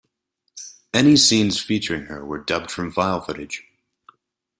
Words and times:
Any 0.95 1.15
scenes 1.15 1.61
featuring 1.61 2.07
her 2.07 2.25
were 2.25 2.43
dubbed 2.43 2.71
from 2.71 2.91
file 2.91 3.21
footage. 3.21 3.63